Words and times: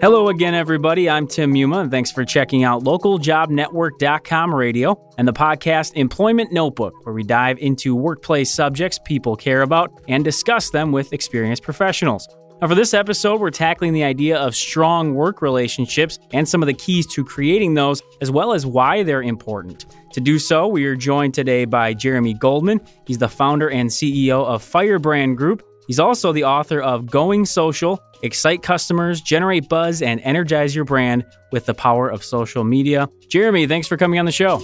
Hello 0.00 0.28
again, 0.28 0.54
everybody. 0.54 1.08
I'm 1.08 1.28
Tim 1.28 1.54
Muma, 1.54 1.82
and 1.82 1.90
thanks 1.90 2.10
for 2.10 2.24
checking 2.24 2.64
out 2.64 2.82
localjobnetwork.com 2.82 4.52
radio 4.52 5.14
and 5.16 5.28
the 5.28 5.32
podcast 5.32 5.94
Employment 5.94 6.52
Notebook, 6.52 7.06
where 7.06 7.14
we 7.14 7.22
dive 7.22 7.58
into 7.58 7.94
workplace 7.94 8.52
subjects 8.52 8.98
people 9.04 9.36
care 9.36 9.62
about 9.62 9.92
and 10.08 10.24
discuss 10.24 10.70
them 10.70 10.90
with 10.90 11.12
experienced 11.12 11.62
professionals. 11.62 12.28
Now, 12.60 12.66
for 12.66 12.74
this 12.74 12.92
episode, 12.92 13.40
we're 13.40 13.50
tackling 13.50 13.92
the 13.92 14.02
idea 14.02 14.36
of 14.36 14.56
strong 14.56 15.14
work 15.14 15.42
relationships 15.42 16.18
and 16.32 16.48
some 16.48 16.60
of 16.62 16.66
the 16.66 16.74
keys 16.74 17.06
to 17.08 17.24
creating 17.24 17.74
those, 17.74 18.02
as 18.20 18.32
well 18.32 18.52
as 18.52 18.66
why 18.66 19.04
they're 19.04 19.22
important. 19.22 19.86
To 20.12 20.20
do 20.20 20.40
so, 20.40 20.66
we 20.66 20.86
are 20.86 20.96
joined 20.96 21.34
today 21.34 21.66
by 21.66 21.94
Jeremy 21.94 22.34
Goldman. 22.34 22.80
He's 23.06 23.18
the 23.18 23.28
founder 23.28 23.70
and 23.70 23.90
CEO 23.90 24.44
of 24.44 24.62
Firebrand 24.62 25.36
Group. 25.36 25.62
He's 25.86 26.00
also 26.00 26.32
the 26.32 26.44
author 26.44 26.80
of 26.80 27.06
Going 27.06 27.44
Social 27.44 28.00
Excite 28.22 28.62
customers, 28.62 29.20
generate 29.20 29.68
buzz, 29.68 30.00
and 30.00 30.18
energize 30.20 30.74
your 30.74 30.86
brand 30.86 31.26
with 31.52 31.66
the 31.66 31.74
power 31.74 32.08
of 32.08 32.24
social 32.24 32.64
media. 32.64 33.06
Jeremy, 33.28 33.66
thanks 33.66 33.86
for 33.86 33.98
coming 33.98 34.18
on 34.18 34.24
the 34.24 34.32
show. 34.32 34.60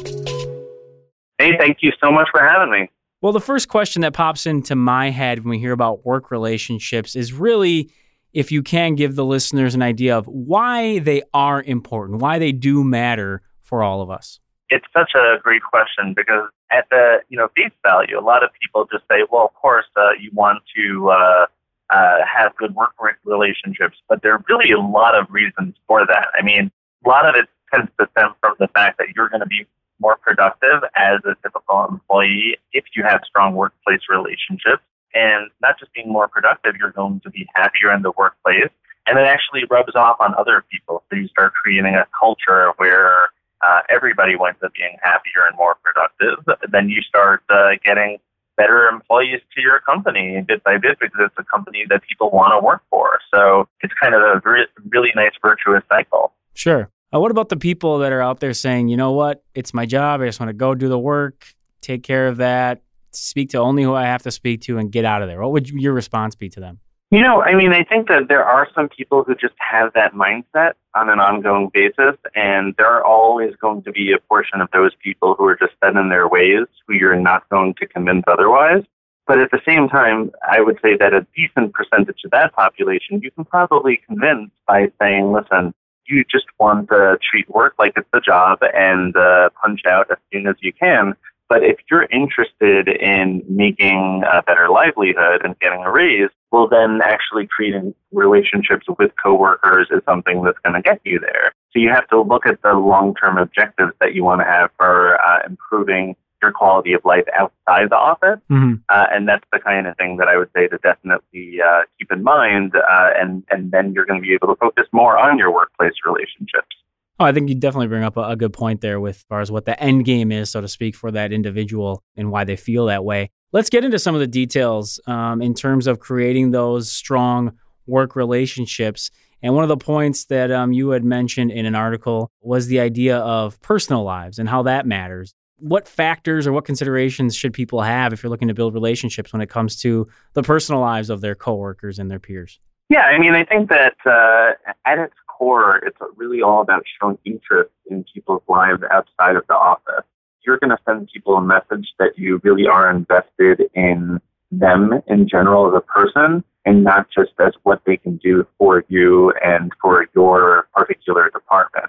Hey, 1.36 1.58
thank 1.58 1.78
you 1.82 1.92
so 2.02 2.10
much 2.10 2.28
for 2.30 2.40
having 2.40 2.70
me. 2.70 2.90
Well, 3.20 3.34
the 3.34 3.40
first 3.40 3.68
question 3.68 4.00
that 4.00 4.14
pops 4.14 4.46
into 4.46 4.74
my 4.74 5.10
head 5.10 5.40
when 5.40 5.50
we 5.50 5.58
hear 5.58 5.72
about 5.72 6.06
work 6.06 6.30
relationships 6.30 7.14
is 7.14 7.34
really 7.34 7.90
if 8.32 8.50
you 8.50 8.62
can 8.62 8.94
give 8.94 9.14
the 9.14 9.24
listeners 9.24 9.74
an 9.74 9.82
idea 9.82 10.16
of 10.16 10.26
why 10.26 11.00
they 11.00 11.22
are 11.34 11.62
important, 11.62 12.22
why 12.22 12.38
they 12.38 12.52
do 12.52 12.82
matter 12.82 13.42
for 13.60 13.82
all 13.82 14.00
of 14.00 14.10
us. 14.10 14.40
It's 14.70 14.86
such 14.96 15.12
a 15.14 15.38
great 15.42 15.62
question 15.62 16.14
because 16.14 16.48
at 16.70 16.88
the 16.90 17.18
you 17.28 17.36
know 17.36 17.48
face 17.56 17.72
value, 17.82 18.18
a 18.18 18.22
lot 18.22 18.44
of 18.44 18.50
people 18.60 18.86
just 18.90 19.04
say, 19.10 19.26
"Well, 19.30 19.46
of 19.46 19.54
course, 19.54 19.86
uh, 19.96 20.12
you 20.20 20.30
want 20.32 20.62
to 20.76 21.10
uh, 21.10 21.46
uh, 21.90 22.18
have 22.24 22.54
good 22.56 22.74
work 22.74 22.94
relationships, 23.24 23.96
but 24.08 24.22
there 24.22 24.34
are 24.34 24.44
really 24.48 24.72
a 24.72 24.80
lot 24.80 25.14
of 25.14 25.26
reasons 25.30 25.74
for 25.86 26.06
that. 26.06 26.28
I 26.38 26.42
mean, 26.42 26.70
a 27.04 27.08
lot 27.08 27.28
of 27.28 27.34
it 27.34 27.48
tends 27.72 27.90
to 27.98 28.08
stem 28.12 28.34
from 28.40 28.54
the 28.58 28.68
fact 28.68 28.98
that 28.98 29.08
you're 29.14 29.28
going 29.28 29.40
to 29.40 29.46
be 29.46 29.66
more 30.00 30.16
productive 30.16 30.82
as 30.96 31.20
a 31.24 31.34
typical 31.42 31.86
employee 31.90 32.56
if 32.72 32.84
you 32.94 33.02
have 33.02 33.20
strong 33.26 33.54
workplace 33.54 34.00
relationships. 34.08 34.82
And 35.12 35.50
not 35.60 35.78
just 35.78 35.92
being 35.92 36.10
more 36.10 36.28
productive, 36.28 36.76
you're 36.78 36.92
going 36.92 37.20
to 37.20 37.30
be 37.30 37.46
happier 37.54 37.92
in 37.92 38.02
the 38.02 38.12
workplace. 38.16 38.70
And 39.06 39.18
it 39.18 39.26
actually 39.26 39.64
rubs 39.68 39.94
off 39.96 40.16
on 40.20 40.34
other 40.38 40.64
people. 40.70 41.02
So 41.10 41.16
you 41.16 41.26
start 41.28 41.52
creating 41.52 41.96
a 41.96 42.06
culture 42.18 42.72
where 42.76 43.30
uh, 43.66 43.80
everybody 43.88 44.36
winds 44.36 44.60
up 44.62 44.72
being 44.74 44.96
happier 45.02 45.46
and 45.48 45.56
more 45.56 45.76
productive. 45.82 46.44
Then 46.70 46.88
you 46.88 47.02
start 47.02 47.42
uh, 47.50 47.70
getting 47.84 48.18
better 48.56 48.88
employees 48.88 49.40
to 49.54 49.60
your 49.62 49.80
company 49.80 50.44
bit 50.46 50.62
by 50.64 50.76
bit 50.78 50.98
because 51.00 51.20
it's 51.20 51.34
a 51.38 51.44
company 51.44 51.84
that 51.88 52.02
people 52.06 52.30
want 52.30 52.52
to 52.52 52.64
work 52.64 52.82
for. 52.90 53.18
So 53.32 53.68
it's 53.80 53.94
kind 54.00 54.14
of 54.14 54.22
a 54.22 54.40
very, 54.42 54.66
really 54.88 55.10
nice 55.14 55.32
virtuous 55.40 55.82
cycle. 55.90 56.32
Sure. 56.54 56.90
Uh, 57.12 57.20
what 57.20 57.30
about 57.30 57.48
the 57.48 57.56
people 57.56 57.98
that 57.98 58.12
are 58.12 58.22
out 58.22 58.40
there 58.40 58.52
saying, 58.52 58.88
you 58.88 58.96
know 58.96 59.12
what, 59.12 59.42
it's 59.54 59.74
my 59.74 59.86
job. 59.86 60.20
I 60.20 60.26
just 60.26 60.40
want 60.40 60.50
to 60.50 60.54
go 60.54 60.74
do 60.74 60.88
the 60.88 60.98
work, 60.98 61.46
take 61.80 62.02
care 62.02 62.28
of 62.28 62.36
that, 62.36 62.82
speak 63.12 63.50
to 63.50 63.58
only 63.58 63.82
who 63.82 63.94
I 63.94 64.04
have 64.04 64.22
to 64.22 64.30
speak 64.30 64.62
to, 64.62 64.78
and 64.78 64.92
get 64.92 65.04
out 65.04 65.22
of 65.22 65.28
there? 65.28 65.40
What 65.40 65.52
would 65.52 65.68
your 65.70 65.92
response 65.92 66.34
be 66.34 66.48
to 66.50 66.60
them? 66.60 66.80
You 67.12 67.22
know, 67.22 67.42
I 67.42 67.56
mean, 67.56 67.72
I 67.72 67.82
think 67.82 68.06
that 68.06 68.28
there 68.28 68.44
are 68.44 68.68
some 68.72 68.88
people 68.88 69.24
who 69.24 69.34
just 69.34 69.54
have 69.58 69.92
that 69.94 70.14
mindset 70.14 70.74
on 70.94 71.10
an 71.10 71.18
ongoing 71.18 71.68
basis, 71.74 72.16
and 72.36 72.72
there 72.78 72.86
are 72.86 73.04
always 73.04 73.56
going 73.56 73.82
to 73.82 73.90
be 73.90 74.12
a 74.12 74.18
portion 74.28 74.60
of 74.60 74.68
those 74.72 74.92
people 75.02 75.34
who 75.34 75.44
are 75.46 75.56
just 75.56 75.72
set 75.82 75.96
in 75.96 76.08
their 76.08 76.28
ways 76.28 76.66
who 76.86 76.94
you're 76.94 77.18
not 77.18 77.48
going 77.48 77.74
to 77.80 77.86
convince 77.88 78.22
otherwise. 78.28 78.84
But 79.26 79.40
at 79.40 79.50
the 79.50 79.60
same 79.66 79.88
time, 79.88 80.30
I 80.48 80.60
would 80.60 80.78
say 80.82 80.96
that 80.98 81.12
a 81.12 81.26
decent 81.34 81.74
percentage 81.74 82.20
of 82.24 82.30
that 82.30 82.52
population 82.54 83.20
you 83.20 83.32
can 83.32 83.44
probably 83.44 84.00
convince 84.06 84.50
by 84.68 84.92
saying, 85.00 85.32
listen, 85.32 85.74
you 86.06 86.24
just 86.30 86.46
want 86.60 86.90
to 86.90 87.18
treat 87.28 87.48
work 87.50 87.74
like 87.76 87.94
it's 87.96 88.08
a 88.12 88.20
job 88.20 88.60
and 88.62 89.16
uh, 89.16 89.50
punch 89.60 89.80
out 89.84 90.10
as 90.12 90.18
soon 90.32 90.46
as 90.46 90.54
you 90.60 90.72
can. 90.72 91.14
But 91.50 91.64
if 91.64 91.78
you're 91.90 92.04
interested 92.04 92.86
in 92.86 93.42
making 93.48 94.22
a 94.32 94.40
better 94.40 94.68
livelihood 94.70 95.44
and 95.44 95.58
getting 95.58 95.82
a 95.82 95.90
raise, 95.90 96.30
well, 96.52 96.68
then 96.68 97.00
actually 97.02 97.48
creating 97.48 97.92
relationships 98.12 98.86
with 98.98 99.10
coworkers 99.20 99.88
is 99.90 100.00
something 100.06 100.44
that's 100.44 100.60
going 100.64 100.76
to 100.76 100.80
get 100.80 101.00
you 101.04 101.18
there. 101.18 101.52
So 101.72 101.80
you 101.80 101.90
have 101.90 102.06
to 102.08 102.22
look 102.22 102.46
at 102.46 102.62
the 102.62 102.74
long-term 102.74 103.36
objectives 103.36 103.92
that 104.00 104.14
you 104.14 104.22
want 104.22 104.42
to 104.42 104.44
have 104.44 104.70
for 104.76 105.20
uh, 105.20 105.40
improving 105.44 106.14
your 106.40 106.52
quality 106.52 106.92
of 106.92 107.04
life 107.04 107.24
outside 107.36 107.90
the 107.90 107.96
office. 107.96 108.38
Mm-hmm. 108.48 108.74
Uh, 108.88 109.06
and 109.10 109.28
that's 109.28 109.44
the 109.52 109.58
kind 109.58 109.88
of 109.88 109.96
thing 109.96 110.18
that 110.18 110.28
I 110.28 110.36
would 110.38 110.50
say 110.56 110.68
to 110.68 110.78
definitely 110.78 111.58
uh, 111.60 111.82
keep 111.98 112.12
in 112.12 112.22
mind. 112.22 112.76
Uh, 112.76 113.10
and, 113.16 113.42
and 113.50 113.72
then 113.72 113.92
you're 113.92 114.06
going 114.06 114.22
to 114.22 114.26
be 114.26 114.34
able 114.34 114.54
to 114.54 114.56
focus 114.56 114.86
more 114.92 115.18
on 115.18 115.36
your 115.36 115.52
workplace 115.52 115.94
relationships. 116.06 116.76
Oh, 117.20 117.24
I 117.26 117.32
think 117.32 117.50
you 117.50 117.54
definitely 117.54 117.88
bring 117.88 118.02
up 118.02 118.16
a, 118.16 118.30
a, 118.30 118.36
good 118.36 118.54
point 118.54 118.80
there 118.80 118.98
with 118.98 119.26
far 119.28 119.42
as 119.42 119.52
what 119.52 119.66
the 119.66 119.78
end 119.78 120.06
game 120.06 120.32
is, 120.32 120.48
so 120.48 120.62
to 120.62 120.68
speak, 120.68 120.96
for 120.96 121.10
that 121.10 121.34
individual 121.34 122.02
and 122.16 122.30
why 122.30 122.44
they 122.44 122.56
feel 122.56 122.86
that 122.86 123.04
way. 123.04 123.30
Let's 123.52 123.68
get 123.68 123.84
into 123.84 123.98
some 123.98 124.14
of 124.14 124.22
the 124.22 124.26
details 124.26 124.98
um, 125.06 125.42
in 125.42 125.52
terms 125.52 125.86
of 125.86 126.00
creating 126.00 126.52
those 126.52 126.90
strong 126.90 127.52
work 127.86 128.16
relationships. 128.16 129.10
And 129.42 129.54
one 129.54 129.64
of 129.64 129.68
the 129.68 129.76
points 129.76 130.24
that 130.26 130.50
um, 130.50 130.72
you 130.72 130.90
had 130.90 131.04
mentioned 131.04 131.50
in 131.50 131.66
an 131.66 131.74
article 131.74 132.30
was 132.40 132.68
the 132.68 132.80
idea 132.80 133.18
of 133.18 133.60
personal 133.60 134.02
lives 134.02 134.38
and 134.38 134.48
how 134.48 134.62
that 134.62 134.86
matters. 134.86 135.34
What 135.58 135.86
factors 135.86 136.46
or 136.46 136.52
what 136.54 136.64
considerations 136.64 137.36
should 137.36 137.52
people 137.52 137.82
have 137.82 138.14
if 138.14 138.22
you're 138.22 138.30
looking 138.30 138.48
to 138.48 138.54
build 138.54 138.72
relationships 138.72 139.30
when 139.30 139.42
it 139.42 139.50
comes 139.50 139.76
to 139.82 140.08
the 140.32 140.42
personal 140.42 140.80
lives 140.80 141.10
of 141.10 141.20
their 141.20 141.34
coworkers 141.34 141.98
and 141.98 142.10
their 142.10 142.18
peers? 142.18 142.58
Yeah, 142.88 143.02
I 143.02 143.18
mean, 143.18 143.34
I 143.34 143.44
think 143.44 143.68
that 143.68 143.94
uh, 144.06 144.52
at 144.86 144.98
its 144.98 145.14
core, 145.40 145.78
it's 145.78 145.96
really 146.16 146.42
all 146.42 146.60
about 146.60 146.82
showing 147.00 147.18
interest 147.24 147.70
in 147.90 148.04
people's 148.12 148.42
lives 148.46 148.82
outside 148.90 149.36
of 149.36 149.46
the 149.48 149.54
office. 149.54 150.04
You're 150.46 150.58
going 150.58 150.70
to 150.70 150.78
send 150.86 151.08
people 151.12 151.36
a 151.36 151.42
message 151.42 151.88
that 151.98 152.12
you 152.16 152.40
really 152.44 152.66
are 152.66 152.90
invested 152.90 153.62
in 153.74 154.20
them 154.50 155.00
in 155.06 155.28
general 155.28 155.68
as 155.68 155.74
a 155.74 155.80
person 155.80 156.44
and 156.66 156.84
not 156.84 157.06
just 157.16 157.32
as 157.40 157.54
what 157.62 157.80
they 157.86 157.96
can 157.96 158.18
do 158.18 158.46
for 158.58 158.84
you 158.88 159.32
and 159.42 159.72
for 159.80 160.06
your 160.14 160.68
particular 160.74 161.30
department. 161.30 161.86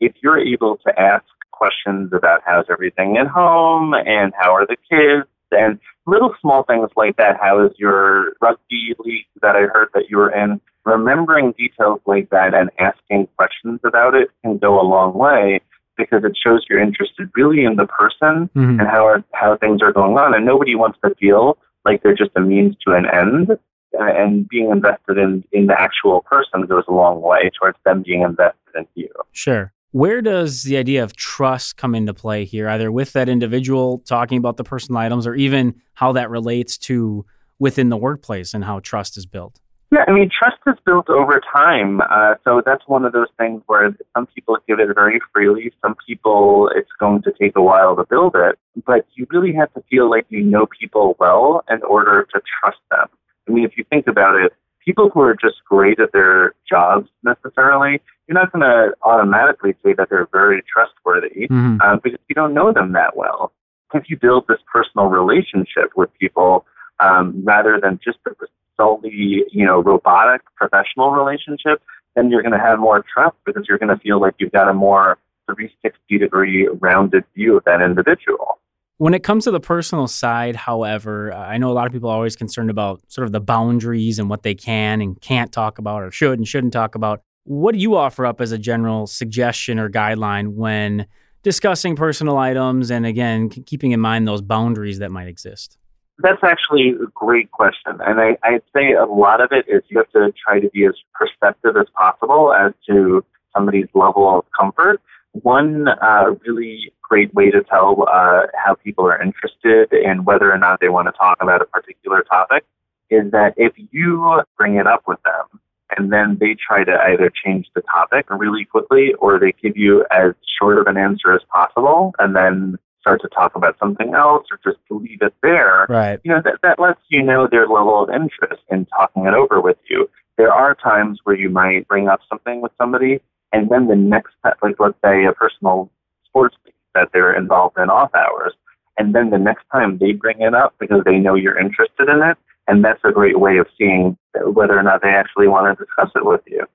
If 0.00 0.14
you're 0.22 0.38
able 0.38 0.78
to 0.86 0.98
ask 0.98 1.24
questions 1.52 2.10
about 2.12 2.40
how's 2.46 2.66
everything 2.70 3.16
at 3.18 3.26
home 3.26 3.94
and 3.94 4.32
how 4.38 4.52
are 4.52 4.66
the 4.66 4.76
kids 4.90 5.28
and 5.50 5.78
little 6.06 6.34
small 6.40 6.64
things 6.64 6.90
like 6.96 7.16
that. 7.16 7.38
How 7.40 7.64
is 7.64 7.72
your 7.78 8.34
rugby 8.40 8.94
league 8.98 9.26
that 9.42 9.56
I 9.56 9.62
heard 9.62 9.88
that 9.94 10.04
you 10.10 10.18
were 10.18 10.30
in? 10.30 10.60
Remembering 10.84 11.52
details 11.52 12.00
like 12.06 12.30
that 12.30 12.54
and 12.54 12.70
asking 12.78 13.28
questions 13.36 13.80
about 13.84 14.14
it 14.14 14.28
can 14.42 14.58
go 14.58 14.80
a 14.80 14.84
long 14.86 15.14
way 15.14 15.60
because 15.96 16.24
it 16.24 16.36
shows 16.36 16.64
you're 16.68 16.80
interested 16.80 17.30
really 17.34 17.64
in 17.64 17.76
the 17.76 17.86
person 17.86 18.50
mm-hmm. 18.54 18.80
and 18.80 18.88
how 18.88 19.06
are, 19.06 19.24
how 19.32 19.56
things 19.56 19.80
are 19.82 19.92
going 19.92 20.18
on. 20.18 20.34
And 20.34 20.44
nobody 20.44 20.74
wants 20.74 20.98
to 21.04 21.14
feel 21.14 21.56
like 21.84 22.02
they're 22.02 22.14
just 22.14 22.32
a 22.36 22.40
means 22.40 22.76
to 22.86 22.94
an 22.94 23.06
end. 23.06 23.58
Uh, 23.98 24.12
and 24.12 24.48
being 24.48 24.70
invested 24.70 25.18
in 25.18 25.44
in 25.52 25.66
the 25.66 25.80
actual 25.80 26.22
person 26.22 26.66
goes 26.66 26.82
a 26.88 26.92
long 26.92 27.22
way 27.22 27.48
towards 27.56 27.78
them 27.84 28.02
being 28.04 28.22
invested 28.22 28.74
in 28.74 28.84
you. 28.96 29.08
Sure. 29.30 29.72
Where 29.92 30.20
does 30.20 30.64
the 30.64 30.76
idea 30.76 31.04
of 31.04 31.14
trust 31.14 31.76
come 31.76 31.94
into 31.94 32.12
play 32.12 32.44
here, 32.44 32.68
either 32.68 32.90
with 32.90 33.12
that 33.12 33.28
individual 33.28 34.00
talking 34.00 34.38
about 34.38 34.56
the 34.56 34.64
personal 34.64 34.98
items 34.98 35.28
or 35.28 35.36
even 35.36 35.80
how 35.92 36.10
that 36.14 36.28
relates 36.28 36.76
to 36.78 37.24
within 37.60 37.88
the 37.90 37.96
workplace 37.96 38.52
and 38.52 38.64
how 38.64 38.80
trust 38.80 39.16
is 39.16 39.26
built? 39.26 39.60
Yeah, 39.94 40.04
I 40.08 40.10
mean, 40.10 40.28
trust 40.28 40.56
is 40.66 40.74
built 40.84 41.08
over 41.08 41.40
time. 41.52 42.00
Uh, 42.00 42.34
so 42.42 42.60
that's 42.66 42.82
one 42.88 43.04
of 43.04 43.12
those 43.12 43.28
things 43.38 43.62
where 43.66 43.96
some 44.12 44.26
people 44.26 44.58
give 44.66 44.80
it 44.80 44.92
very 44.92 45.20
freely. 45.32 45.72
Some 45.82 45.94
people, 46.04 46.68
it's 46.74 46.90
going 46.98 47.22
to 47.22 47.32
take 47.40 47.54
a 47.54 47.62
while 47.62 47.94
to 47.94 48.04
build 48.04 48.34
it. 48.34 48.58
But 48.84 49.06
you 49.14 49.24
really 49.30 49.54
have 49.54 49.72
to 49.74 49.84
feel 49.88 50.10
like 50.10 50.26
you 50.30 50.42
know 50.42 50.66
people 50.66 51.14
well 51.20 51.62
in 51.70 51.80
order 51.84 52.26
to 52.34 52.40
trust 52.58 52.80
them. 52.90 53.06
I 53.48 53.52
mean, 53.52 53.64
if 53.64 53.76
you 53.76 53.84
think 53.88 54.08
about 54.08 54.34
it, 54.34 54.52
people 54.84 55.10
who 55.14 55.20
are 55.20 55.36
just 55.36 55.62
great 55.64 56.00
at 56.00 56.10
their 56.12 56.54
jobs 56.68 57.08
necessarily, 57.22 58.00
you're 58.26 58.34
not 58.34 58.50
going 58.50 58.62
to 58.62 58.94
automatically 59.02 59.76
say 59.84 59.92
that 59.92 60.10
they're 60.10 60.28
very 60.32 60.60
trustworthy 60.62 61.46
mm-hmm. 61.46 61.76
uh, 61.80 61.98
because 62.02 62.18
you 62.28 62.34
don't 62.34 62.52
know 62.52 62.72
them 62.72 62.94
that 62.94 63.16
well. 63.16 63.52
If 63.92 64.10
you 64.10 64.18
build 64.18 64.46
this 64.48 64.58
personal 64.72 65.06
relationship 65.06 65.92
with 65.94 66.10
people 66.18 66.66
um, 66.98 67.44
rather 67.44 67.78
than 67.80 68.00
just 68.02 68.18
a 68.26 68.30
solely, 68.76 69.44
you 69.50 69.64
know, 69.64 69.82
robotic 69.82 70.42
professional 70.56 71.10
relationship, 71.10 71.82
then 72.14 72.30
you're 72.30 72.42
going 72.42 72.52
to 72.52 72.58
have 72.58 72.78
more 72.78 73.04
trust 73.12 73.36
because 73.44 73.64
you're 73.68 73.78
going 73.78 73.94
to 73.94 73.98
feel 73.98 74.20
like 74.20 74.34
you've 74.38 74.52
got 74.52 74.68
a 74.68 74.74
more 74.74 75.18
360 75.46 76.18
degree 76.18 76.68
rounded 76.80 77.24
view 77.34 77.56
of 77.56 77.64
that 77.64 77.80
individual. 77.80 78.58
When 78.98 79.12
it 79.12 79.24
comes 79.24 79.44
to 79.44 79.50
the 79.50 79.60
personal 79.60 80.06
side, 80.06 80.54
however, 80.54 81.32
I 81.32 81.58
know 81.58 81.70
a 81.70 81.74
lot 81.74 81.86
of 81.86 81.92
people 81.92 82.10
are 82.10 82.14
always 82.14 82.36
concerned 82.36 82.70
about 82.70 83.02
sort 83.08 83.26
of 83.26 83.32
the 83.32 83.40
boundaries 83.40 84.18
and 84.20 84.30
what 84.30 84.44
they 84.44 84.54
can 84.54 85.00
and 85.00 85.20
can't 85.20 85.50
talk 85.50 85.78
about 85.78 86.02
or 86.02 86.12
should 86.12 86.38
and 86.38 86.46
shouldn't 86.46 86.72
talk 86.72 86.94
about. 86.94 87.20
What 87.42 87.74
do 87.74 87.80
you 87.80 87.96
offer 87.96 88.24
up 88.24 88.40
as 88.40 88.52
a 88.52 88.58
general 88.58 89.06
suggestion 89.06 89.78
or 89.78 89.90
guideline 89.90 90.54
when 90.54 91.06
discussing 91.42 91.96
personal 91.96 92.38
items 92.38 92.90
and 92.90 93.04
again, 93.04 93.48
keeping 93.48 93.90
in 93.90 94.00
mind 94.00 94.28
those 94.28 94.42
boundaries 94.42 95.00
that 95.00 95.10
might 95.10 95.26
exist? 95.26 95.76
That's 96.18 96.42
actually 96.42 96.90
a 96.90 97.06
great 97.12 97.50
question. 97.50 97.98
And 98.00 98.20
I, 98.20 98.38
I'd 98.44 98.62
say 98.74 98.92
a 98.92 99.04
lot 99.04 99.40
of 99.40 99.50
it 99.50 99.66
is 99.68 99.82
you 99.88 99.98
have 99.98 100.10
to 100.12 100.32
try 100.32 100.60
to 100.60 100.68
be 100.70 100.84
as 100.86 100.94
perceptive 101.12 101.76
as 101.76 101.86
possible 101.96 102.52
as 102.52 102.72
to 102.88 103.24
somebody's 103.54 103.88
level 103.94 104.38
of 104.38 104.44
comfort. 104.58 105.00
One 105.32 105.88
uh, 105.88 106.34
really 106.46 106.92
great 107.02 107.34
way 107.34 107.50
to 107.50 107.62
tell 107.64 108.06
uh, 108.10 108.46
how 108.54 108.74
people 108.74 109.06
are 109.06 109.20
interested 109.20 109.92
and 109.92 110.24
whether 110.24 110.52
or 110.52 110.58
not 110.58 110.80
they 110.80 110.88
want 110.88 111.08
to 111.08 111.12
talk 111.12 111.38
about 111.40 111.60
a 111.60 111.66
particular 111.66 112.22
topic 112.22 112.64
is 113.10 113.30
that 113.32 113.54
if 113.56 113.72
you 113.90 114.42
bring 114.56 114.76
it 114.76 114.86
up 114.86 115.02
with 115.06 115.18
them 115.24 115.60
and 115.96 116.12
then 116.12 116.38
they 116.40 116.54
try 116.54 116.84
to 116.84 116.96
either 117.08 117.30
change 117.44 117.66
the 117.74 117.82
topic 117.82 118.26
really 118.30 118.64
quickly 118.64 119.12
or 119.18 119.38
they 119.38 119.52
give 119.62 119.76
you 119.76 120.04
as 120.10 120.32
short 120.58 120.78
of 120.78 120.86
an 120.86 120.96
answer 120.96 121.32
as 121.34 121.42
possible 121.52 122.14
and 122.18 122.34
then 122.34 122.78
start 123.04 123.20
to 123.20 123.28
talk 123.28 123.54
about 123.54 123.78
something 123.78 124.14
else 124.14 124.46
or 124.50 124.58
just 124.64 124.80
leave 124.88 125.20
it 125.20 125.34
there, 125.42 125.84
right. 125.90 126.20
you 126.24 126.32
know, 126.32 126.40
that, 126.42 126.54
that 126.62 126.80
lets 126.80 127.00
you 127.08 127.22
know 127.22 127.46
their 127.46 127.68
level 127.68 128.02
of 128.02 128.08
interest 128.08 128.62
in 128.70 128.86
talking 128.86 129.26
it 129.26 129.34
over 129.34 129.60
with 129.60 129.76
you. 129.90 130.08
There 130.38 130.50
are 130.50 130.74
times 130.74 131.20
where 131.24 131.36
you 131.36 131.50
might 131.50 131.86
bring 131.86 132.08
up 132.08 132.20
something 132.30 132.62
with 132.62 132.72
somebody 132.78 133.20
and 133.54 133.70
then 133.70 133.86
the 133.86 133.94
next, 133.94 134.34
like 134.62 134.74
let's 134.80 134.98
say 135.04 135.24
a 135.24 135.32
personal 135.32 135.88
sports 136.26 136.56
league 136.64 136.74
that 136.94 137.10
they're 137.12 137.38
involved 137.38 137.78
in 137.78 137.88
off 137.88 138.10
hours, 138.12 138.52
and 138.98 139.14
then 139.14 139.30
the 139.30 139.38
next 139.38 139.64
time 139.72 139.96
they 139.98 140.12
bring 140.12 140.40
it 140.40 140.54
up 140.54 140.74
because 140.80 141.02
they 141.04 141.18
know 141.18 141.36
you're 141.36 141.58
interested 141.58 142.08
in 142.08 142.20
it, 142.20 142.36
and 142.66 142.84
that's 142.84 143.00
a 143.04 143.12
great 143.12 143.38
way 143.38 143.58
of 143.58 143.68
seeing 143.78 144.18
whether 144.34 144.76
or 144.76 144.82
not 144.82 145.02
they 145.02 145.10
actually 145.10 145.46
want 145.46 145.78
to 145.78 145.84
discuss 145.84 146.10
it 146.16 146.26
with 146.26 146.40
you. 146.46 146.66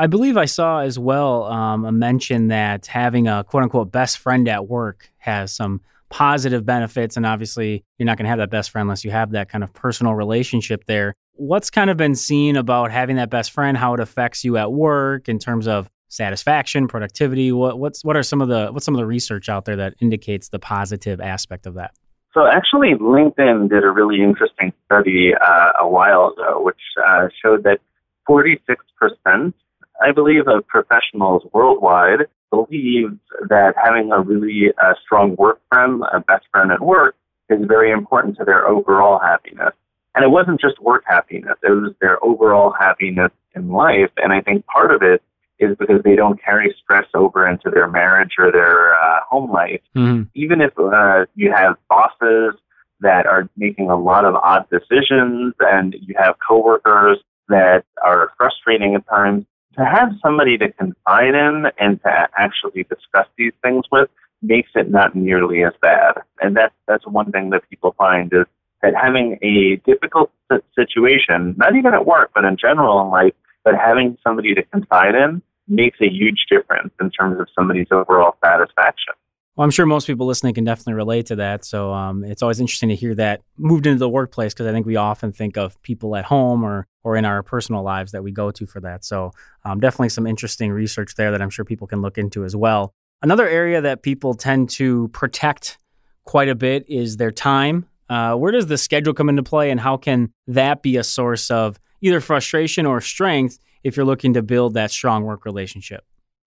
I 0.00 0.06
believe 0.06 0.38
I 0.38 0.46
saw 0.46 0.78
as 0.80 0.98
well 0.98 1.44
um, 1.44 1.84
a 1.84 1.92
mention 1.92 2.48
that 2.48 2.86
having 2.86 3.28
a 3.28 3.44
quote 3.44 3.64
unquote 3.64 3.92
best 3.92 4.16
friend 4.16 4.48
at 4.48 4.66
work 4.66 5.10
has 5.18 5.52
some 5.52 5.82
positive 6.08 6.64
benefits. 6.64 7.18
And 7.18 7.26
obviously, 7.26 7.84
you're 7.98 8.06
not 8.06 8.16
going 8.16 8.24
to 8.24 8.30
have 8.30 8.38
that 8.38 8.48
best 8.48 8.70
friend 8.70 8.86
unless 8.86 9.04
you 9.04 9.10
have 9.10 9.32
that 9.32 9.50
kind 9.50 9.62
of 9.62 9.74
personal 9.74 10.14
relationship 10.14 10.86
there. 10.86 11.14
What's 11.34 11.68
kind 11.68 11.90
of 11.90 11.98
been 11.98 12.14
seen 12.14 12.56
about 12.56 12.90
having 12.90 13.16
that 13.16 13.28
best 13.28 13.50
friend, 13.50 13.76
how 13.76 13.92
it 13.92 14.00
affects 14.00 14.42
you 14.42 14.56
at 14.56 14.72
work 14.72 15.28
in 15.28 15.38
terms 15.38 15.68
of 15.68 15.90
satisfaction, 16.08 16.88
productivity? 16.88 17.52
What, 17.52 17.78
what's, 17.78 18.02
what 18.02 18.16
are 18.16 18.22
some 18.22 18.40
of 18.40 18.48
the, 18.48 18.68
what's 18.72 18.86
some 18.86 18.94
of 18.94 19.00
the 19.00 19.06
research 19.06 19.50
out 19.50 19.66
there 19.66 19.76
that 19.76 19.96
indicates 20.00 20.48
the 20.48 20.58
positive 20.58 21.20
aspect 21.20 21.66
of 21.66 21.74
that? 21.74 21.90
So 22.32 22.46
actually, 22.46 22.94
LinkedIn 22.94 23.68
did 23.68 23.84
a 23.84 23.90
really 23.90 24.22
interesting 24.22 24.72
study 24.86 25.32
uh, 25.38 25.72
a 25.78 25.86
while 25.86 26.32
ago, 26.32 26.62
which 26.62 26.80
uh, 27.06 27.28
showed 27.44 27.64
that 27.64 27.80
46%, 28.26 29.52
I 30.00 30.12
believe, 30.12 30.48
of 30.48 30.66
professionals 30.66 31.42
worldwide 31.52 32.26
believe 32.50 33.16
that 33.48 33.74
having 33.82 34.10
a 34.12 34.20
really 34.20 34.72
uh, 34.82 34.94
strong 35.04 35.36
work 35.36 35.60
friend, 35.68 36.02
a 36.12 36.20
best 36.20 36.46
friend 36.50 36.72
at 36.72 36.80
work, 36.80 37.16
is 37.48 37.58
very 37.66 37.90
important 37.90 38.36
to 38.38 38.44
their 38.44 38.66
overall 38.66 39.18
happiness. 39.18 39.72
And 40.14 40.24
it 40.24 40.28
wasn't 40.28 40.60
just 40.60 40.80
work 40.80 41.04
happiness; 41.06 41.56
it 41.62 41.70
was 41.70 41.92
their 42.00 42.22
overall 42.24 42.72
happiness 42.78 43.30
in 43.54 43.68
life. 43.70 44.10
And 44.16 44.32
I 44.32 44.40
think 44.40 44.66
part 44.66 44.92
of 44.92 45.02
it 45.02 45.22
is 45.60 45.76
because 45.78 46.02
they 46.02 46.16
don't 46.16 46.42
carry 46.42 46.74
stress 46.82 47.06
over 47.14 47.46
into 47.46 47.70
their 47.70 47.88
marriage 47.88 48.32
or 48.38 48.50
their 48.50 48.94
uh, 48.94 49.20
home 49.28 49.52
life. 49.52 49.80
Mm-hmm. 49.94 50.22
Even 50.34 50.60
if 50.60 50.72
uh, 50.78 51.26
you 51.34 51.52
have 51.52 51.76
bosses 51.88 52.54
that 53.00 53.26
are 53.26 53.48
making 53.56 53.90
a 53.90 53.98
lot 53.98 54.24
of 54.24 54.34
odd 54.34 54.66
decisions 54.70 55.54
and 55.60 55.94
you 56.00 56.14
have 56.18 56.36
coworkers 56.46 57.18
that 57.48 57.84
are 58.02 58.32
frustrating 58.36 58.94
at 58.94 59.06
times, 59.06 59.44
to 59.76 59.84
have 59.84 60.12
somebody 60.22 60.58
to 60.58 60.72
confide 60.72 61.34
in 61.34 61.66
and 61.78 62.02
to 62.02 62.28
actually 62.36 62.84
discuss 62.84 63.26
these 63.36 63.52
things 63.62 63.84
with 63.90 64.08
makes 64.42 64.70
it 64.74 64.90
not 64.90 65.14
nearly 65.14 65.64
as 65.64 65.72
bad. 65.80 66.14
And 66.40 66.56
that's 66.56 66.74
that's 66.86 67.06
one 67.06 67.30
thing 67.30 67.50
that 67.50 67.68
people 67.68 67.94
find 67.96 68.32
is 68.32 68.46
that 68.82 68.94
having 68.94 69.38
a 69.42 69.76
difficult 69.84 70.30
situation, 70.74 71.54
not 71.58 71.76
even 71.76 71.94
at 71.94 72.06
work, 72.06 72.30
but 72.34 72.44
in 72.44 72.56
general 72.56 73.02
in 73.02 73.10
life, 73.10 73.34
but 73.64 73.74
having 73.74 74.16
somebody 74.26 74.54
to 74.54 74.62
confide 74.64 75.14
in 75.14 75.42
makes 75.68 75.98
a 76.00 76.08
huge 76.08 76.46
difference 76.50 76.92
in 77.00 77.10
terms 77.10 77.38
of 77.40 77.46
somebody's 77.54 77.86
overall 77.90 78.36
satisfaction. 78.42 79.14
Well, 79.56 79.64
I'm 79.64 79.70
sure 79.70 79.84
most 79.84 80.06
people 80.06 80.26
listening 80.26 80.54
can 80.54 80.64
definitely 80.64 80.94
relate 80.94 81.26
to 81.26 81.36
that. 81.36 81.64
So 81.64 81.92
um, 81.92 82.24
it's 82.24 82.40
always 82.40 82.60
interesting 82.60 82.88
to 82.90 82.94
hear 82.94 83.14
that 83.16 83.42
moved 83.58 83.86
into 83.86 83.98
the 83.98 84.08
workplace 84.08 84.54
because 84.54 84.66
I 84.66 84.72
think 84.72 84.86
we 84.86 84.96
often 84.96 85.32
think 85.32 85.56
of 85.58 85.80
people 85.82 86.16
at 86.16 86.24
home 86.24 86.64
or 86.64 86.86
or 87.02 87.16
in 87.16 87.24
our 87.24 87.42
personal 87.42 87.82
lives 87.82 88.12
that 88.12 88.22
we 88.22 88.30
go 88.30 88.50
to 88.50 88.66
for 88.66 88.80
that. 88.80 89.04
So 89.04 89.32
um, 89.64 89.80
definitely 89.80 90.10
some 90.10 90.26
interesting 90.26 90.70
research 90.70 91.14
there 91.14 91.30
that 91.30 91.42
I'm 91.42 91.50
sure 91.50 91.64
people 91.64 91.86
can 91.86 92.02
look 92.02 92.18
into 92.18 92.44
as 92.44 92.54
well. 92.54 92.92
Another 93.22 93.48
area 93.48 93.80
that 93.80 94.02
people 94.02 94.34
tend 94.34 94.70
to 94.70 95.08
protect 95.08 95.78
quite 96.24 96.48
a 96.48 96.54
bit 96.54 96.88
is 96.88 97.16
their 97.16 97.30
time. 97.30 97.86
Uh, 98.08 98.34
where 98.34 98.52
does 98.52 98.66
the 98.66 98.78
schedule 98.78 99.14
come 99.14 99.28
into 99.28 99.42
play, 99.42 99.70
and 99.70 99.80
how 99.80 99.96
can 99.96 100.32
that 100.46 100.82
be 100.82 100.96
a 100.96 101.04
source 101.04 101.50
of 101.50 101.78
either 102.00 102.20
frustration 102.20 102.86
or 102.86 103.00
strength 103.00 103.58
if 103.82 103.96
you're 103.96 104.06
looking 104.06 104.34
to 104.34 104.42
build 104.42 104.74
that 104.74 104.90
strong 104.90 105.24
work 105.24 105.44
relationship? 105.44 106.04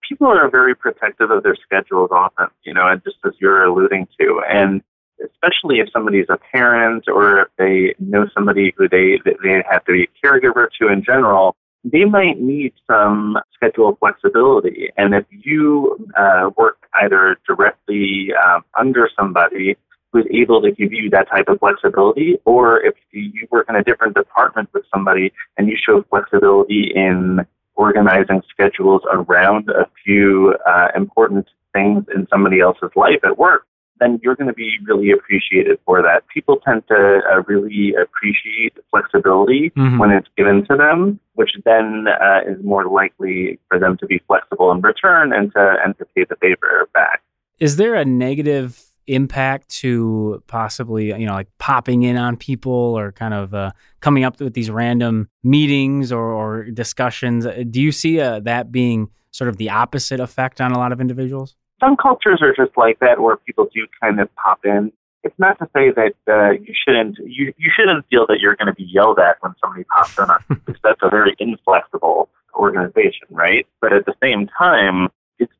People 0.08 0.26
are 0.28 0.50
very 0.50 0.74
protective 0.74 1.30
of 1.30 1.42
their 1.42 1.56
schedules 1.56 2.10
often, 2.12 2.48
you 2.64 2.74
know, 2.74 2.86
and 2.86 3.02
just 3.04 3.16
as 3.24 3.32
you're 3.40 3.64
alluding 3.64 4.06
to. 4.20 4.42
And 4.48 4.82
especially 5.24 5.78
if 5.78 5.88
somebody's 5.92 6.26
a 6.28 6.38
parent 6.52 7.04
or 7.08 7.42
if 7.42 7.48
they 7.58 7.94
know 7.98 8.26
somebody 8.34 8.74
who 8.76 8.88
they, 8.88 9.20
they 9.24 9.62
have 9.70 9.84
to 9.86 9.92
be 9.92 10.04
a 10.04 10.26
caregiver 10.26 10.68
to 10.80 10.88
in 10.88 11.02
general, 11.02 11.56
they 11.84 12.04
might 12.04 12.40
need 12.40 12.72
some 12.86 13.38
schedule 13.54 13.96
flexibility. 14.00 14.90
And 14.96 15.14
if 15.14 15.26
you 15.30 16.06
uh, 16.16 16.50
work 16.56 16.78
either 17.02 17.36
directly 17.46 18.30
um, 18.34 18.64
under 18.78 19.08
somebody 19.16 19.76
who's 20.12 20.26
able 20.32 20.62
to 20.62 20.70
give 20.70 20.92
you 20.92 21.10
that 21.10 21.28
type 21.28 21.48
of 21.48 21.58
flexibility, 21.58 22.38
or 22.44 22.80
if 22.84 22.94
you 23.10 23.46
work 23.50 23.66
in 23.68 23.74
a 23.74 23.82
different 23.82 24.14
department 24.14 24.68
with 24.72 24.84
somebody 24.94 25.32
and 25.58 25.68
you 25.68 25.76
show 25.76 26.04
flexibility 26.08 26.92
in 26.94 27.44
organizing 27.76 28.42
schedules 28.48 29.02
around 29.12 29.68
a 29.68 29.86
few 30.04 30.54
uh, 30.66 30.88
important 30.94 31.46
things 31.72 32.04
in 32.14 32.26
somebody 32.30 32.60
else's 32.60 32.90
life 32.96 33.20
at 33.24 33.38
work, 33.38 33.66
then 34.00 34.20
you're 34.22 34.34
going 34.34 34.48
to 34.48 34.54
be 34.54 34.72
really 34.84 35.10
appreciated 35.10 35.78
for 35.84 36.02
that. 36.02 36.26
People 36.28 36.58
tend 36.64 36.86
to 36.88 37.20
uh, 37.30 37.42
really 37.46 37.94
appreciate 37.94 38.74
flexibility 38.90 39.70
mm-hmm. 39.70 39.98
when 39.98 40.10
it's 40.10 40.28
given 40.36 40.64
to 40.66 40.76
them, 40.76 41.20
which 41.34 41.50
then 41.64 42.06
uh, 42.08 42.40
is 42.46 42.62
more 42.64 42.86
likely 42.86 43.58
for 43.68 43.78
them 43.78 43.96
to 43.98 44.06
be 44.06 44.20
flexible 44.26 44.70
in 44.72 44.80
return 44.80 45.32
and 45.32 45.52
to 45.52 45.76
and 45.84 45.96
to 45.98 46.04
pay 46.14 46.24
the 46.24 46.36
favor 46.36 46.88
back. 46.92 47.22
Is 47.60 47.76
there 47.76 47.94
a 47.94 48.04
negative 48.04 48.83
impact 49.06 49.68
to 49.68 50.42
possibly 50.46 51.06
you 51.06 51.26
know 51.26 51.34
like 51.34 51.48
popping 51.58 52.02
in 52.02 52.16
on 52.16 52.36
people 52.36 52.72
or 52.72 53.12
kind 53.12 53.34
of 53.34 53.54
uh, 53.54 53.72
coming 54.00 54.24
up 54.24 54.40
with 54.40 54.54
these 54.54 54.70
random 54.70 55.28
meetings 55.42 56.12
or, 56.12 56.32
or 56.32 56.64
discussions. 56.64 57.46
Do 57.70 57.80
you 57.80 57.92
see 57.92 58.20
uh, 58.20 58.40
that 58.40 58.72
being 58.72 59.10
sort 59.30 59.48
of 59.48 59.56
the 59.56 59.70
opposite 59.70 60.20
effect 60.20 60.60
on 60.60 60.72
a 60.72 60.78
lot 60.78 60.92
of 60.92 61.00
individuals? 61.00 61.56
Some 61.80 61.96
cultures 61.96 62.40
are 62.40 62.54
just 62.54 62.76
like 62.76 62.98
that 63.00 63.20
where 63.20 63.36
people 63.36 63.68
do 63.74 63.86
kind 64.00 64.20
of 64.20 64.28
pop 64.36 64.60
in. 64.64 64.92
It's 65.22 65.38
not 65.38 65.58
to 65.58 65.66
say 65.74 65.90
that 65.90 66.14
uh, 66.28 66.50
you 66.50 66.74
shouldn't 66.74 67.18
you, 67.18 67.52
you 67.56 67.70
shouldn't 67.74 68.06
feel 68.08 68.26
that 68.28 68.38
you're 68.40 68.56
going 68.56 68.68
to 68.68 68.74
be 68.74 68.84
yelled 68.84 69.18
at 69.18 69.36
when 69.40 69.54
somebody 69.60 69.84
pops 69.84 70.18
in 70.18 70.24
on 70.24 70.44
because 70.48 70.80
that's 70.82 71.00
a 71.02 71.10
very 71.10 71.34
inflexible 71.38 72.28
organization 72.54 73.26
right? 73.30 73.66
But 73.80 73.92
at 73.92 74.06
the 74.06 74.14
same 74.22 74.48
time 74.56 75.08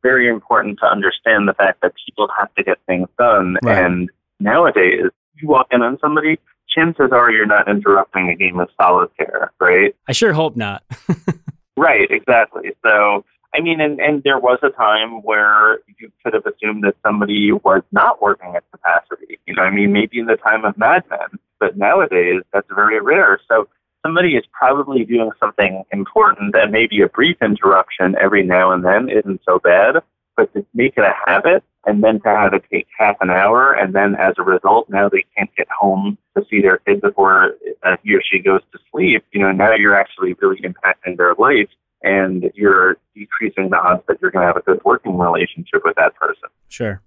very 0.05 0.29
important 0.29 0.79
to 0.81 0.87
understand 0.87 1.49
the 1.49 1.55
fact 1.55 1.81
that 1.81 1.95
people 2.07 2.29
have 2.39 2.55
to 2.55 2.63
get 2.63 2.79
things 2.87 3.09
done. 3.19 3.57
Right. 3.63 3.85
And 3.85 4.11
nowadays, 4.39 5.07
you 5.41 5.49
walk 5.49 5.69
in 5.73 5.83
on 5.83 5.99
somebody, 5.99 6.39
chances 6.69 7.11
are 7.11 7.33
you're 7.33 7.47
not 7.47 7.69
interrupting 7.69 8.29
a 8.29 8.37
game 8.37 8.61
of 8.61 8.69
solitaire, 8.81 9.51
right? 9.59 9.97
I 10.07 10.13
sure 10.13 10.35
hope 10.35 10.57
not. 10.57 10.85
right, 11.77 12.09
exactly. 12.11 12.73
So, 12.85 13.25
I 13.55 13.61
mean, 13.61 13.81
and, 13.81 13.99
and 13.99 14.23
there 14.25 14.39
was 14.39 14.59
a 14.63 14.71
time 14.71 15.23
where 15.23 15.79
you 15.99 16.13
could 16.23 16.35
have 16.35 16.45
assumed 16.47 16.85
that 16.85 16.97
somebody 17.03 17.51
was 17.53 17.83
not 17.91 18.21
working 18.21 18.55
at 18.55 18.71
capacity. 18.71 19.39
You 19.47 19.55
know, 19.55 19.63
I 19.63 19.71
mean, 19.71 19.93
maybe 19.93 20.19
in 20.19 20.27
the 20.27 20.37
time 20.37 20.65
of 20.65 20.77
Mad 20.77 21.05
Men, 21.09 21.39
but 21.59 21.79
nowadays 21.79 22.43
that's 22.53 22.69
very 22.75 23.01
rare. 23.01 23.41
So 23.49 23.69
somebody 24.05 24.37
is 24.37 24.45
probably 24.53 25.05
doing 25.05 25.31
something 25.41 25.83
important 25.93 26.55
and 26.55 26.71
maybe 26.71 27.01
a 27.01 27.09
brief 27.09 27.37
interruption 27.41 28.15
every 28.21 28.43
now 28.43 28.71
and 28.71 28.85
then 28.85 29.09
isn't 29.09 29.41
so 29.45 29.59
bad, 29.59 29.97
but 30.37 30.53
to 30.55 30.65
make 30.75 30.95
it 30.97 31.05
a 31.05 31.15
habit 31.27 31.65
and 31.87 32.03
then 32.03 32.21
to 32.21 32.29
have 32.29 32.53
it 32.55 32.65
take 32.71 32.87
half 32.99 33.17
an 33.21 33.31
hour 33.31 33.73
and 33.73 33.95
then 33.95 34.15
as 34.17 34.35
a 34.39 34.43
result 34.43 34.89
now 34.89 35.09
they 35.09 35.25
can't 35.37 35.55
get 35.57 35.69
home 35.69 36.17
to 36.37 36.45
see 36.51 36.61
their 36.61 36.79
kid 36.79 37.01
before 37.01 37.55
uh, 37.83 37.97
he 38.03 38.15
or 38.15 38.23
she 38.23 38.39
goes 38.39 38.61
to 38.73 38.79
sleep, 38.91 39.25
you 39.33 39.41
know, 39.41 39.53
now 39.53 39.75
you're 39.75 39.95
actually 39.95 40.35
really 40.35 40.61
impacting 40.61 41.17
their 41.17 41.35
life 41.35 41.69
and 42.03 42.51
you're 42.55 42.99
decreasing 43.15 43.71
the 43.71 43.79
odds 43.79 44.03
that 44.09 44.19
you're 44.21 44.31
going 44.31 44.43
to 44.43 44.47
have 44.47 44.57
a 44.57 44.63
good 44.63 44.81
working 44.85 45.17
relationship 45.17 45.83
with 45.85 45.97
that 45.97 46.15
person. 46.17 46.49
Sure. 46.69 47.01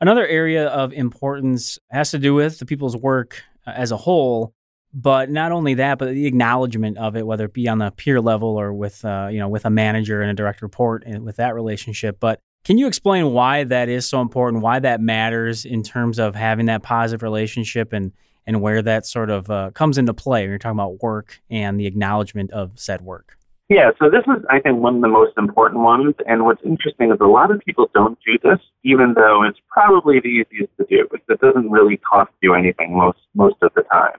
Another 0.00 0.26
area 0.26 0.66
of 0.66 0.92
importance 0.92 1.78
has 1.90 2.10
to 2.10 2.18
do 2.18 2.34
with 2.34 2.58
the 2.58 2.66
people's 2.66 2.96
work 2.96 3.42
uh, 3.66 3.70
as 3.70 3.92
a 3.92 3.96
whole 3.96 4.54
but 4.94 5.30
not 5.30 5.52
only 5.52 5.74
that, 5.74 5.98
but 5.98 6.10
the 6.10 6.26
acknowledgement 6.26 6.98
of 6.98 7.16
it, 7.16 7.26
whether 7.26 7.46
it 7.46 7.54
be 7.54 7.68
on 7.68 7.78
the 7.78 7.90
peer 7.90 8.20
level 8.20 8.60
or 8.60 8.72
with 8.72 9.04
uh, 9.04 9.28
you 9.30 9.38
know 9.38 9.48
with 9.48 9.64
a 9.64 9.70
manager 9.70 10.20
and 10.20 10.30
a 10.30 10.34
direct 10.34 10.62
report 10.62 11.02
and 11.06 11.24
with 11.24 11.36
that 11.36 11.54
relationship. 11.54 12.18
But 12.20 12.40
can 12.64 12.78
you 12.78 12.86
explain 12.86 13.32
why 13.32 13.64
that 13.64 13.88
is 13.88 14.08
so 14.08 14.20
important? 14.20 14.62
Why 14.62 14.78
that 14.78 15.00
matters 15.00 15.64
in 15.64 15.82
terms 15.82 16.18
of 16.18 16.34
having 16.34 16.66
that 16.66 16.82
positive 16.82 17.22
relationship 17.22 17.92
and 17.92 18.12
and 18.46 18.60
where 18.60 18.82
that 18.82 19.06
sort 19.06 19.30
of 19.30 19.50
uh, 19.50 19.70
comes 19.72 19.98
into 19.98 20.12
play 20.14 20.42
when 20.42 20.50
you're 20.50 20.58
talking 20.58 20.78
about 20.78 21.02
work 21.02 21.40
and 21.48 21.78
the 21.78 21.86
acknowledgement 21.86 22.50
of 22.50 22.72
said 22.74 23.00
work. 23.00 23.38
Yeah, 23.68 23.90
so 23.98 24.10
this 24.10 24.24
is, 24.26 24.44
I 24.50 24.60
think, 24.60 24.82
one 24.82 24.96
of 24.96 25.00
the 25.00 25.08
most 25.08 25.32
important 25.38 25.80
ones. 25.80 26.14
And 26.26 26.44
what's 26.44 26.60
interesting 26.62 27.10
is 27.10 27.18
a 27.20 27.26
lot 27.26 27.50
of 27.50 27.60
people 27.60 27.88
don't 27.94 28.18
do 28.26 28.36
this, 28.42 28.58
even 28.84 29.14
though 29.14 29.44
it's 29.48 29.58
probably 29.70 30.20
the 30.20 30.28
easiest 30.28 30.76
to 30.76 30.84
do. 30.90 31.06
Because 31.10 31.24
it 31.30 31.40
doesn't 31.40 31.70
really 31.70 31.96
cost 31.96 32.32
you 32.42 32.54
anything 32.54 32.94
most 32.94 33.20
most 33.34 33.56
of 33.62 33.72
the 33.74 33.82
time. 33.82 34.18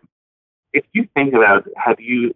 If 0.74 0.86
you 0.94 1.08
think 1.14 1.34
about, 1.34 1.68
have 1.78 2.00
you 2.00 2.34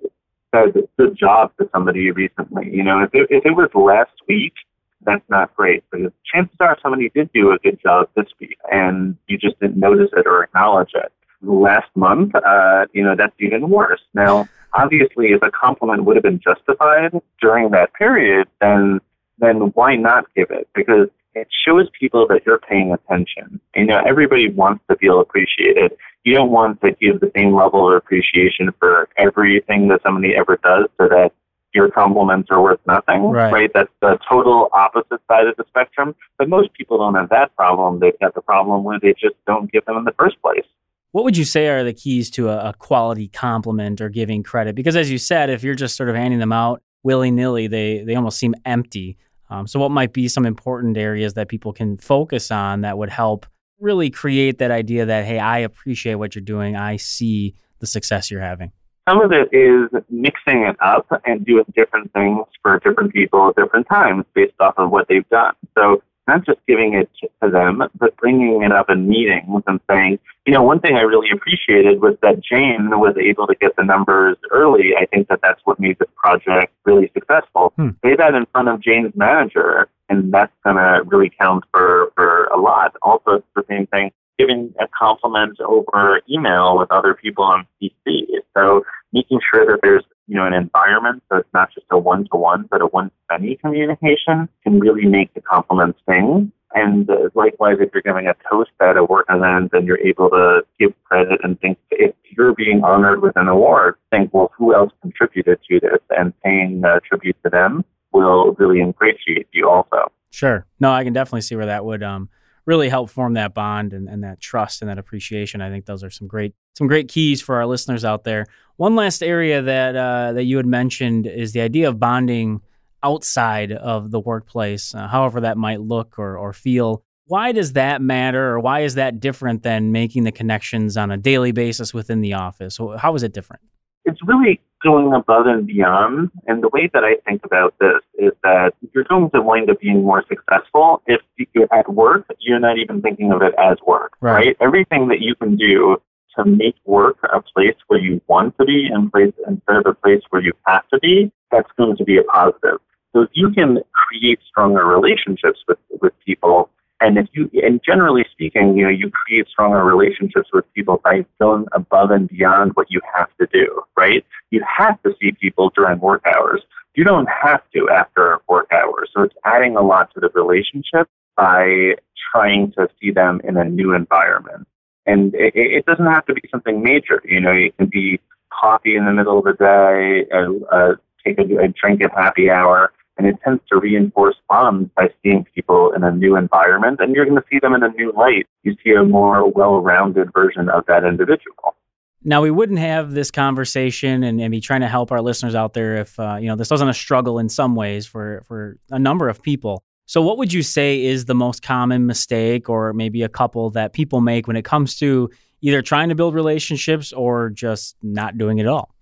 said 0.53 0.74
good 0.98 1.17
job 1.17 1.51
to 1.60 1.70
somebody 1.74 2.12
recently? 2.12 2.70
You 2.74 2.84
know, 2.84 3.03
if 3.03 3.13
it, 3.13 3.27
if 3.29 3.46
it 3.46 3.51
was 3.51 3.70
last 3.74 4.13
week, 4.27 4.53
that's 5.01 5.24
not 5.29 5.56
great. 5.56 5.84
But 5.91 6.13
chances 6.32 6.58
are 6.60 6.77
somebody 6.82 7.10
did 7.10 7.32
do 7.34 7.51
a 7.51 7.58
good 7.60 7.79
job 7.82 8.10
this 8.15 8.27
week, 8.39 8.58
and 8.72 9.17
you 9.27 9.38
just 9.38 9.60
didn't 9.60 9.77
notice 9.77 10.10
it 10.13 10.25
or 10.25 10.44
acknowledge 10.44 10.91
it. 10.94 11.12
Last 11.41 11.89
month, 11.96 12.34
uh, 12.36 12.86
you 12.94 13.03
know, 13.03 13.15
that's 13.15 13.36
even 13.39 13.70
worse. 13.70 14.01
Now 14.13 14.48
obviously, 14.74 15.27
if 15.27 15.41
a 15.41 15.51
compliment 15.51 16.06
would 16.06 16.15
have 16.15 16.24
been 16.24 16.39
justified 16.39 17.12
during 17.41 17.72
that 17.72 17.94
period, 17.94 18.48
then 18.62 19.00
then 19.39 19.58
why 19.75 19.96
not 19.96 20.25
give 20.36 20.50
it? 20.50 20.67
Because 20.74 21.10
it 21.41 21.48
shows 21.65 21.88
people 22.00 22.27
that 22.27 22.46
you're 22.46 22.60
paying 22.60 22.91
attention. 22.94 23.60
You 23.75 23.86
know, 23.86 24.01
everybody 24.06 24.50
wants 24.50 24.84
to 24.89 24.98
feel 24.98 25.20
appreciated. 25.20 25.91
You 26.24 26.34
don't 26.36 26.51
want 26.51 26.82
to 26.82 26.91
give 26.91 27.20
the 27.20 27.32
same 27.36 27.56
level 27.56 27.89
of 27.89 27.96
appreciation 27.96 28.70
for 28.79 29.10
everything 29.17 29.88
that 29.89 30.01
somebody 30.03 30.36
ever 30.36 30.60
does 30.63 30.86
so 30.98 31.08
that 31.08 31.32
your 31.74 31.89
compliments 31.91 32.50
are 32.50 32.62
worth 32.62 32.79
nothing, 32.88 33.24
right. 33.24 33.51
right? 33.51 33.72
That's 33.74 33.91
the 34.01 34.17
total 34.29 34.70
opposite 34.74 35.22
side 35.27 35.48
of 35.48 35.56
the 35.58 35.65
spectrum. 35.67 36.15
But 36.38 36.50
most 36.50 36.74
people 36.74 36.98
don't 36.98 37.15
have 37.15 37.29
that 37.29 37.56
problem. 37.56 38.00
They've 38.00 38.20
got 38.20 38.34
the 38.34 38.41
problem 38.41 38.84
where 38.84 39.00
they 39.00 39.13
just 39.13 39.36
don't 39.46 39.72
give 39.72 39.86
them 39.86 39.98
in 39.98 40.03
the 40.03 40.13
first 40.17 40.41
place. 40.41 40.65
What 41.12 41.24
would 41.24 41.38
you 41.38 41.46
say 41.46 41.67
are 41.70 41.84
the 41.84 41.94
keys 41.94 42.29
to 42.32 42.50
a, 42.50 42.70
a 42.70 42.74
quality 42.74 43.27
compliment 43.27 44.01
or 44.01 44.10
giving 44.10 44.44
credit? 44.44 44.75
Because 44.75 44.96
as 44.96 45.10
you 45.10 45.17
said, 45.17 45.50
if 45.50 45.63
you're 45.63 45.75
just 45.75 45.96
sort 45.96 46.10
of 46.10 46.15
handing 46.15 46.39
them 46.39 46.51
out 46.51 46.82
willy 47.03 47.32
nilly, 47.32 47.67
they 47.67 48.03
they 48.03 48.15
almost 48.15 48.38
seem 48.38 48.53
empty. 48.65 49.17
Um, 49.50 49.68
so, 49.68 49.80
what 49.80 49.92
might 49.92 50.13
be 50.13 50.27
some 50.27 50.46
important 50.46 50.98
areas 50.98 51.34
that 51.36 51.48
people 51.48 51.74
can 51.74 51.98
focus 51.98 52.51
on 52.51 52.82
that 52.82 52.98
would 52.98 53.10
help 53.10 53.46
really 53.80 54.10
create 54.10 54.58
that 54.58 54.72
idea 54.72 55.06
that 55.06 55.25
hey, 55.25 55.39
I 55.39 55.60
appreciate 55.60 56.16
what 56.16 56.36
you're 56.36 56.44
doing. 56.44 56.75
I 56.75 56.98
see 56.98 57.56
the 57.80 57.88
success 57.88 58.32
you're 58.32 58.42
having. 58.42 58.72
Some 59.08 59.22
of 59.22 59.32
it 59.32 59.48
is 59.54 59.89
mixing 60.10 60.63
it 60.63 60.75
up 60.82 61.08
and 61.25 61.46
doing 61.46 61.63
different 61.75 62.12
things 62.12 62.46
for 62.62 62.80
different 62.80 63.13
people 63.13 63.50
at 63.50 63.56
different 63.56 63.88
times 63.88 64.25
based 64.34 64.56
off 64.60 64.74
of 64.77 64.92
what 64.92 65.08
they've 65.08 65.27
done. 65.30 65.54
So 65.77 66.04
not 66.27 66.46
just 66.46 66.60
giving 66.67 66.93
it 66.93 67.10
to 67.41 67.50
them, 67.50 67.84
but 67.96 68.15
bringing 68.17 68.62
it 68.63 68.72
up 68.72 68.89
in 68.89 69.07
meetings 69.07 69.63
and 69.65 69.79
saying, 69.89 70.19
you 70.46 70.53
know, 70.53 70.62
one 70.62 70.79
thing 70.79 70.96
I 70.96 71.01
really 71.01 71.29
appreciated 71.31 72.01
was 72.01 72.15
that 72.22 72.41
Jane 72.41 72.89
was 72.91 73.15
able 73.17 73.48
to 73.48 73.55
get 73.55 73.75
the 73.75 73.84
numbers 73.84 74.38
early. 74.51 74.91
I 75.00 75.05
think 75.05 75.27
that 75.29 75.39
that's 75.41 75.62
what 75.65 75.79
made 75.79 76.00
this 76.00 76.10
project 76.15 76.74
really 76.86 77.12
successful. 77.13 77.74
Hmm. 77.75 77.89
Say 78.03 78.15
that 78.15 78.34
in 78.34 78.46
front 78.51 78.67
of 78.67 78.81
Jane's 78.81 79.15
manager, 79.15 79.89
and 80.10 80.34
that's 80.34 80.53
going 80.63 80.77
to 80.77 81.03
really 81.05 81.31
count 81.39 81.63
for, 81.72 82.12
for 82.15 82.46
a 82.46 82.60
lot. 82.60 82.96
Also, 83.01 83.31
it's 83.31 83.48
the 83.55 83.63
same 83.69 83.88
thing 83.88 84.12
giving 84.38 84.74
a 84.79 84.88
compliment 84.88 85.60
over 85.62 86.22
email 86.29 86.77
with 86.77 86.91
other 86.91 87.13
people 87.13 87.43
on 87.43 87.65
CC. 87.81 88.25
So 88.55 88.86
making 89.12 89.39
sure 89.51 89.65
that 89.65 89.79
there's 89.81 90.03
you 90.27 90.36
know 90.36 90.46
an 90.46 90.53
environment 90.53 91.24
so 91.29 91.38
it's 91.38 91.53
not 91.53 91.72
just 91.74 91.86
a 91.91 91.98
one 91.98 92.27
to 92.31 92.38
one 92.38 92.67
but 92.69 92.81
a 92.81 92.86
one 92.88 93.10
to 93.10 93.15
many 93.31 93.55
communication 93.55 94.50
can 94.63 94.79
really 94.79 95.05
make 95.05 95.34
the 95.34 95.41
compliment 95.41 95.96
sing. 96.07 96.51
And 96.74 97.10
uh, 97.10 97.29
likewise, 97.34 97.77
if 97.79 97.89
you're 97.93 98.03
giving 98.03 98.27
a 98.27 98.36
toast 98.50 98.72
at 98.81 98.98
a 98.98 99.03
work 99.03 99.25
event 99.29 99.72
and 99.74 99.88
you're 99.88 100.00
able 100.00 100.29
to 100.29 100.62
give 100.79 100.93
credit 101.05 101.39
and 101.43 101.60
think 101.60 101.77
if 101.91 102.13
you're 102.38 102.53
being 102.53 102.84
honored 102.84 103.22
with 103.22 103.36
an 103.38 103.48
award, 103.48 103.96
think, 104.12 104.34
well, 104.34 104.51
who 104.57 104.75
else 104.75 104.91
contributed 105.01 105.60
to 105.69 105.79
this? 105.79 106.00
And 106.10 106.34
paying 106.41 106.84
uh, 106.84 107.00
tribute 107.07 107.38
to 107.43 107.50
them 107.50 107.86
will 108.12 108.53
really 108.53 108.81
ingratiate 108.81 109.48
you 109.53 109.69
also. 109.69 110.12
Sure. 110.29 110.65
No, 110.79 110.91
I 110.91 111.03
can 111.03 111.13
definitely 111.13 111.41
see 111.41 111.55
where 111.55 111.67
that 111.67 111.86
would 111.86 112.03
um, 112.03 112.29
really 112.67 112.89
help 112.89 113.09
form 113.09 113.33
that 113.33 113.55
bond 113.55 113.93
and, 113.93 114.07
and 114.07 114.24
that 114.24 114.39
trust 114.39 114.81
and 114.83 114.89
that 114.89 115.00
appreciation. 115.00 115.62
I 115.62 115.71
think 115.71 115.86
those 115.86 116.03
are 116.03 116.12
some 116.12 116.27
great 116.27 116.53
some 116.77 116.86
great 116.86 117.07
keys 117.07 117.41
for 117.41 117.55
our 117.55 117.65
listeners 117.65 118.05
out 118.05 118.24
there. 118.24 118.45
One 118.75 118.95
last 118.95 119.24
area 119.24 119.63
that 119.63 119.95
uh, 119.95 120.33
that 120.33 120.43
you 120.43 120.57
had 120.57 120.67
mentioned 120.67 121.25
is 121.25 121.53
the 121.53 121.62
idea 121.62 121.89
of 121.89 122.00
bonding 122.00 122.62
outside 123.01 123.71
of 123.71 124.12
the 124.12 124.19
workplace, 124.19 124.93
uh, 124.93 125.07
however 125.07 125.41
that 125.41 125.57
might 125.57 125.81
look 125.81 126.19
or, 126.19 126.38
or 126.38 126.53
feel. 126.53 127.01
Why 127.25 127.51
does 127.51 127.74
that 127.74 128.01
matter, 128.01 128.51
or 128.51 128.59
why 128.59 128.81
is 128.81 128.95
that 128.95 129.19
different 129.19 129.63
than 129.63 129.91
making 129.91 130.24
the 130.24 130.31
connections 130.31 130.95
on 130.95 131.12
a 131.12 131.17
daily 131.17 131.51
basis 131.51 131.93
within 131.93 132.21
the 132.21 132.33
office? 132.33 132.77
How 132.97 133.15
is 133.15 133.24
it 133.24 133.33
different? 133.33 133.62
It's 134.05 134.19
really 134.25 134.62
going 134.84 135.13
above 135.13 135.48
and 135.48 135.67
beyond. 135.67 136.31
And 136.48 136.63
the 136.63 136.69
way 136.69 136.89
that 136.93 137.03
I 137.03 137.15
think 137.27 137.43
about 137.46 137.75
this 137.79 138.01
is 138.17 138.31
that 138.43 138.74
you're 138.93 139.03
going 139.03 139.29
to 139.31 139.41
wind 139.41 139.69
up 139.69 139.79
being 139.79 140.03
more 140.03 140.24
successful 140.27 141.01
if 141.07 141.22
you're 141.53 141.74
at 141.74 141.91
work, 141.93 142.25
you're 142.39 142.60
not 142.60 142.77
even 142.77 143.01
thinking 143.01 143.31
of 143.31 143.41
it 143.41 143.53
as 143.57 143.77
work, 143.86 144.13
right? 144.22 144.34
right? 144.34 144.57
Everything 144.62 145.07
that 145.10 145.22
you 145.22 145.36
can 145.36 145.55
do 145.55 146.01
to 146.38 146.46
make 146.46 146.75
work 146.86 147.17
a 147.34 147.41
place 147.41 147.75
where 147.88 148.00
you 148.00 148.22
want 148.27 148.57
to 148.60 148.65
be 148.65 148.88
and 148.91 149.12
place 149.12 149.34
instead 149.48 149.77
of 149.77 149.86
a 149.86 149.93
place 149.93 150.22
where 150.29 150.41
you 150.41 150.53
have 150.67 150.88
to 150.89 151.00
be, 151.00 151.31
that's 151.51 151.69
going 151.77 151.98
to 151.98 152.03
be 152.03 152.17
a 152.17 152.24
positive. 152.24 152.79
So 153.13 153.22
if 153.22 153.29
you 153.34 153.50
can 153.51 153.79
create 153.93 154.39
stronger 154.48 154.86
relationships 154.86 155.60
with, 155.67 155.79
with 156.01 156.13
people, 156.25 156.69
and 157.00 157.18
if 157.18 157.27
you, 157.34 157.50
and 157.63 157.80
generally 157.86 158.25
speaking, 158.32 158.75
you 158.75 158.84
know, 158.84 158.89
you 158.89 159.12
create 159.12 159.48
stronger 159.48 159.84
relationships 159.84 160.50
with 160.51 160.72
people 160.74 161.00
by 161.04 161.25
going 161.39 161.68
above 161.74 162.12
and 162.12 162.27
beyond 162.27 162.72
what 162.74 162.89
you 162.89 163.00
have 163.16 163.30
to 163.39 163.48
do, 163.54 163.84
right? 163.96 164.25
You 164.50 164.63
have 164.77 165.01
to 165.04 165.16
see 165.22 165.32
people 165.34 165.72
during 165.75 166.00
work 166.00 166.24
hours. 166.25 166.63
You 166.96 167.04
don't 167.04 167.30
have 167.30 167.62
to 167.75 167.89
after 167.89 168.39
work 168.50 168.72
hours. 168.72 169.12
So 169.16 169.22
it's 169.22 169.36
adding 169.46 169.75
a 169.75 169.82
lot 169.82 170.12
to 170.16 170.20
the 170.20 170.30
relationship 170.30 171.08
by 171.36 171.96
trying 172.32 172.72
to 172.74 172.89
see 173.00 173.12
them 173.12 173.42
in 173.44 173.58
a 173.58 173.63
new 173.63 173.94
environment. 173.94 174.68
And 175.06 175.36
it, 175.36 175.54
it 175.56 175.86
doesn't 175.86 176.06
have 176.06 176.25
to 176.25 176.34
be 176.34 176.42
something 176.50 176.82
major. 176.82 177.22
You 177.24 177.42
know, 177.42 177.51
it 177.51 177.77
can 177.77 177.88
be 177.88 178.20
coffee 178.50 178.96
in 178.96 179.06
the 179.06 179.13
middle 179.13 179.38
of 179.38 179.44
the 179.46 179.54
day, 179.54 180.25
uh, 180.34 180.75
uh, 180.75 180.96
take 181.24 181.38
a, 181.38 181.44
a 181.58 181.68
drink 181.68 182.04
at 182.04 182.12
happy 182.12 182.50
hour 182.50 182.92
and 183.17 183.27
it 183.27 183.36
tends 183.43 183.62
to 183.71 183.79
reinforce 183.79 184.36
bonds 184.47 184.89
by 184.95 185.09
seeing 185.24 185.45
people 185.55 185.91
in 185.95 186.03
a 186.03 186.12
new 186.12 186.36
environment, 186.36 187.00
and 187.00 187.15
you're 187.15 187.25
going 187.25 187.38
to 187.38 187.45
see 187.50 187.59
them 187.59 187.74
in 187.74 187.83
a 187.83 187.89
new 187.89 188.12
light. 188.13 188.47
You 188.63 188.75
see 188.83 188.91
a 188.91 189.03
more 189.03 189.50
well 189.50 189.81
rounded 189.81 190.31
version 190.33 190.69
of 190.69 190.86
that 190.88 191.03
individual. 191.03 191.75
Now, 192.24 192.41
we 192.41 192.51
wouldn't 192.51 192.79
have 192.79 193.12
this 193.12 193.31
conversation 193.31 194.24
and, 194.24 194.41
and 194.41 194.51
be 194.51 194.59
trying 194.59 194.81
to 194.81 194.88
help 194.88 195.12
our 195.12 195.21
listeners 195.21 195.55
out 195.55 195.74
there 195.74 195.95
if 195.95 196.19
uh, 196.19 196.38
you 196.39 196.47
know 196.47 196.55
this 196.55 196.69
wasn't 196.69 196.89
a 196.89 196.93
struggle 196.93 197.39
in 197.39 197.50
some 197.50 197.75
ways 197.75 198.05
for 198.05 198.43
for 198.47 198.77
a 198.91 199.00
number 199.00 199.29
of 199.29 199.41
people. 199.41 199.83
So, 200.05 200.21
what 200.21 200.38
would 200.38 200.53
you 200.53 200.63
say 200.63 201.03
is 201.03 201.25
the 201.25 201.36
most 201.36 201.62
common 201.62 202.05
mistake, 202.05 202.69
or 202.69 202.93
maybe 202.93 203.24
a 203.24 203.29
couple 203.29 203.69
that 203.71 203.93
people 203.93 204.21
make 204.21 204.47
when 204.47 204.55
it 204.55 204.65
comes 204.65 204.97
to 205.00 205.29
either 205.62 205.81
trying 205.81 206.09
to 206.09 206.15
build 206.15 206.33
relationships 206.33 207.13
or 207.13 207.50
just 207.50 207.95
not 208.01 208.38
doing 208.38 208.57
it 208.59 208.63
at 208.63 208.67
all? 208.67 208.93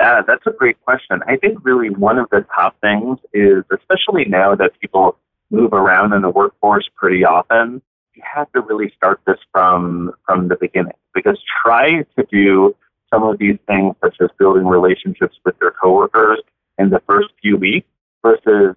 Yeah, 0.00 0.22
that's 0.26 0.46
a 0.46 0.50
great 0.50 0.82
question. 0.86 1.20
I 1.26 1.36
think 1.36 1.58
really 1.62 1.90
one 1.90 2.16
of 2.16 2.30
the 2.30 2.46
top 2.56 2.80
things 2.80 3.18
is, 3.34 3.64
especially 3.70 4.24
now 4.24 4.54
that 4.54 4.80
people 4.80 5.18
move 5.50 5.74
around 5.74 6.14
in 6.14 6.22
the 6.22 6.30
workforce 6.30 6.88
pretty 6.96 7.22
often, 7.22 7.82
you 8.14 8.22
have 8.24 8.50
to 8.52 8.62
really 8.62 8.90
start 8.96 9.20
this 9.26 9.36
from 9.52 10.12
from 10.26 10.48
the 10.48 10.56
beginning. 10.56 10.94
Because 11.14 11.38
try 11.62 12.02
to 12.16 12.26
do 12.32 12.74
some 13.12 13.24
of 13.24 13.38
these 13.38 13.58
things, 13.66 13.94
such 14.02 14.16
as 14.22 14.30
building 14.38 14.66
relationships 14.66 15.36
with 15.44 15.54
your 15.60 15.72
coworkers 15.72 16.40
in 16.78 16.88
the 16.88 17.02
first 17.06 17.28
few 17.42 17.58
weeks, 17.58 17.86
versus 18.22 18.74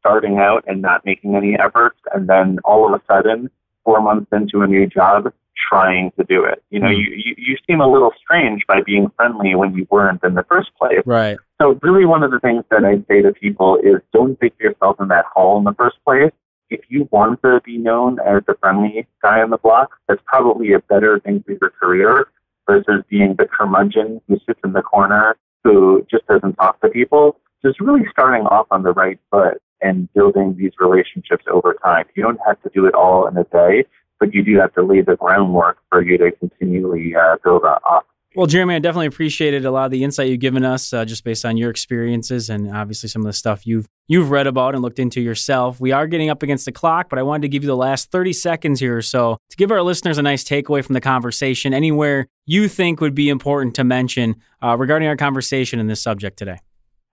starting 0.00 0.38
out 0.38 0.64
and 0.66 0.82
not 0.82 1.04
making 1.04 1.36
any 1.36 1.56
efforts, 1.56 2.00
and 2.14 2.28
then 2.28 2.58
all 2.64 2.92
of 2.92 3.00
a 3.00 3.04
sudden, 3.06 3.48
four 3.84 4.00
months 4.00 4.26
into 4.32 4.62
a 4.62 4.66
new 4.66 4.88
job, 4.88 5.32
trying 5.70 6.12
to 6.18 6.24
do 6.24 6.44
it. 6.44 6.62
You 6.70 6.80
know, 6.80 6.88
mm. 6.88 6.98
you, 6.98 7.12
you, 7.14 7.34
you 7.36 7.56
seem 7.66 7.80
a 7.80 7.90
little 7.90 8.12
strange 8.20 8.66
by 8.66 8.82
being 8.82 9.10
friendly 9.16 9.54
when 9.54 9.74
you 9.74 9.86
weren't 9.90 10.22
in 10.24 10.34
the 10.34 10.44
first 10.48 10.70
place. 10.78 11.00
Right. 11.04 11.36
So 11.60 11.78
really 11.82 12.04
one 12.04 12.22
of 12.22 12.30
the 12.30 12.40
things 12.40 12.64
that 12.70 12.84
I 12.84 13.02
say 13.08 13.22
to 13.22 13.32
people 13.32 13.76
is 13.82 14.00
don't 14.12 14.38
dig 14.40 14.52
yourself 14.60 14.96
in 15.00 15.08
that 15.08 15.24
hole 15.34 15.58
in 15.58 15.64
the 15.64 15.74
first 15.74 15.96
place. 16.04 16.32
If 16.70 16.80
you 16.88 17.08
want 17.10 17.40
to 17.42 17.60
be 17.64 17.78
known 17.78 18.18
as 18.20 18.42
the 18.46 18.54
friendly 18.60 19.06
guy 19.22 19.40
on 19.40 19.50
the 19.50 19.56
block, 19.56 19.90
that's 20.06 20.20
probably 20.26 20.72
a 20.72 20.80
better 20.80 21.18
thing 21.20 21.42
for 21.44 21.52
your 21.52 21.70
career 21.70 22.28
versus 22.68 23.02
being 23.08 23.34
the 23.38 23.46
curmudgeon 23.46 24.20
who 24.28 24.38
sits 24.46 24.60
in 24.62 24.72
the 24.72 24.82
corner 24.82 25.36
who 25.64 26.06
just 26.10 26.26
doesn't 26.26 26.54
talk 26.54 26.80
to 26.80 26.88
people. 26.88 27.40
Just 27.64 27.80
really 27.80 28.06
starting 28.10 28.46
off 28.46 28.66
on 28.70 28.82
the 28.82 28.92
right 28.92 29.18
foot 29.30 29.60
and 29.80 30.12
building 30.12 30.56
these 30.56 30.72
relationships 30.78 31.44
over 31.50 31.74
time. 31.82 32.04
You 32.14 32.22
don't 32.22 32.40
have 32.46 32.60
to 32.62 32.70
do 32.74 32.86
it 32.86 32.94
all 32.94 33.26
in 33.26 33.36
a 33.36 33.44
day, 33.44 33.84
but 34.20 34.34
you 34.34 34.42
do 34.42 34.58
have 34.58 34.72
to 34.74 34.82
lay 34.82 35.00
the 35.00 35.16
groundwork 35.16 35.78
for 35.90 36.02
you 36.02 36.18
to 36.18 36.30
continually 36.32 37.14
uh, 37.14 37.36
build 37.42 37.64
up 37.64 38.06
Well, 38.34 38.46
Jeremy, 38.46 38.74
I 38.74 38.78
definitely 38.78 39.06
appreciated 39.06 39.64
a 39.64 39.70
lot 39.70 39.86
of 39.86 39.90
the 39.90 40.04
insight 40.04 40.28
you've 40.28 40.40
given 40.40 40.64
us, 40.64 40.92
uh, 40.92 41.04
just 41.04 41.24
based 41.24 41.44
on 41.44 41.56
your 41.56 41.70
experiences 41.70 42.50
and 42.50 42.74
obviously 42.74 43.08
some 43.08 43.22
of 43.22 43.26
the 43.26 43.32
stuff 43.32 43.66
you've 43.66 43.86
you've 44.06 44.30
read 44.30 44.46
about 44.46 44.74
and 44.74 44.82
looked 44.82 44.98
into 44.98 45.20
yourself. 45.20 45.80
We 45.80 45.92
are 45.92 46.06
getting 46.06 46.30
up 46.30 46.42
against 46.42 46.64
the 46.64 46.72
clock, 46.72 47.08
but 47.10 47.18
I 47.18 47.22
wanted 47.22 47.42
to 47.42 47.48
give 47.48 47.62
you 47.62 47.68
the 47.68 47.76
last 47.76 48.10
thirty 48.10 48.32
seconds 48.32 48.80
here 48.80 48.96
or 48.96 49.02
so 49.02 49.38
to 49.50 49.56
give 49.56 49.70
our 49.70 49.82
listeners 49.82 50.18
a 50.18 50.22
nice 50.22 50.44
takeaway 50.44 50.84
from 50.84 50.94
the 50.94 51.00
conversation. 51.00 51.72
Anywhere 51.74 52.26
you 52.46 52.68
think 52.68 53.00
would 53.00 53.14
be 53.14 53.28
important 53.28 53.74
to 53.76 53.84
mention 53.84 54.36
uh, 54.62 54.76
regarding 54.76 55.08
our 55.08 55.16
conversation 55.16 55.78
in 55.78 55.86
this 55.86 56.02
subject 56.02 56.38
today. 56.38 56.58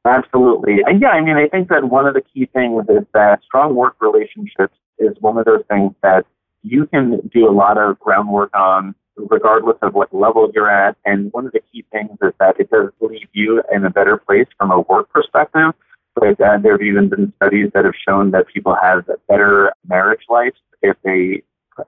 Absolutely, 0.05 0.77
and 0.85 1.01
yeah, 1.01 1.09
I 1.09 1.21
mean, 1.21 1.35
I 1.35 1.47
think 1.47 1.69
that 1.69 1.85
one 1.89 2.05
of 2.05 2.13
the 2.13 2.21
key 2.21 2.47
things 2.53 2.85
is 2.89 3.05
that 3.13 3.39
strong 3.43 3.73
work 3.73 3.95
relationships 3.99 4.77
is 4.99 5.15
one 5.19 5.37
of 5.37 5.45
those 5.45 5.63
things 5.69 5.93
that 6.03 6.25
you 6.65 6.87
can 6.87 7.29
do 7.33 7.47
a 7.47 7.53
lot 7.53 7.77
of 7.77 7.99
groundwork 7.99 8.55
on 8.55 8.95
regardless 9.15 9.77
of 9.81 9.93
what 9.93 10.13
level 10.13 10.51
you're 10.53 10.69
at. 10.69 10.97
And 11.05 11.31
one 11.31 11.45
of 11.45 11.53
the 11.53 11.61
key 11.71 11.85
things 11.91 12.17
is 12.21 12.33
that 12.39 12.59
it 12.59 12.69
does 12.69 12.89
leave 12.99 13.27
you 13.33 13.61
in 13.71 13.85
a 13.85 13.89
better 13.89 14.17
place 14.17 14.47
from 14.57 14.71
a 14.71 14.81
work 14.81 15.09
perspective. 15.09 15.73
But 16.15 16.41
uh, 16.41 16.57
there 16.57 16.73
have 16.73 16.81
even 16.81 17.09
been 17.09 17.33
studies 17.37 17.71
that 17.73 17.85
have 17.85 17.93
shown 18.07 18.31
that 18.31 18.47
people 18.47 18.75
have 18.81 19.05
better 19.27 19.73
marriage 19.87 20.23
life 20.29 20.53
if 20.81 20.97
they 21.03 21.43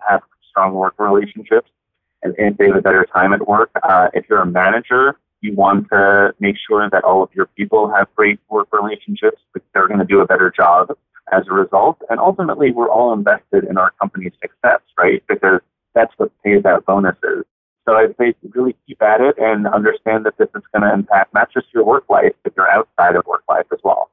have 0.07 0.21
strong 0.49 0.73
work 0.73 0.95
relationships 0.97 1.69
and 2.23 2.35
if 2.37 2.57
they 2.57 2.67
have 2.67 2.75
a 2.75 2.81
better 2.81 3.05
time 3.05 3.33
at 3.33 3.47
work. 3.47 3.71
Uh, 3.83 4.09
if 4.13 4.25
you're 4.29 4.41
a 4.41 4.45
manager, 4.45 5.17
you 5.41 5.53
want 5.53 5.87
to 5.89 6.33
make 6.39 6.55
sure 6.67 6.89
that 6.89 7.03
all 7.03 7.23
of 7.23 7.29
your 7.33 7.45
people 7.57 7.91
have 7.93 8.07
great 8.15 8.39
work 8.49 8.67
relationships, 8.71 9.41
but 9.53 9.61
they're 9.73 9.87
going 9.87 9.99
to 9.99 10.05
do 10.05 10.19
a 10.19 10.25
better 10.25 10.51
job 10.51 10.91
as 11.31 11.43
a 11.49 11.53
result. 11.53 11.97
And 12.09 12.19
ultimately, 12.19 12.71
we're 12.71 12.89
all 12.89 13.13
invested 13.13 13.63
in 13.65 13.77
our 13.77 13.91
company's 13.99 14.33
success, 14.41 14.81
right? 14.97 15.23
Because 15.27 15.61
that's 15.93 16.13
what 16.17 16.31
pays 16.43 16.65
out 16.65 16.85
bonuses. 16.85 17.45
So 17.87 17.95
I'd 17.95 18.15
say 18.17 18.35
really 18.53 18.75
keep 18.85 19.01
at 19.01 19.21
it 19.21 19.37
and 19.37 19.65
understand 19.65 20.25
that 20.25 20.37
this 20.37 20.49
is 20.55 20.63
going 20.73 20.83
to 20.83 20.93
impact 20.93 21.33
not 21.33 21.51
just 21.53 21.67
your 21.73 21.85
work 21.85 22.03
life, 22.09 22.33
but 22.43 22.53
your 22.57 22.69
outside 22.69 23.15
of 23.15 23.25
work 23.25 23.43
life 23.47 23.65
as 23.71 23.79
well. 23.83 24.06